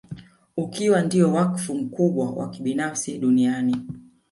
[0.57, 3.75] Ukiwa ndio wakfu mkubwa wa kibinafsi duniani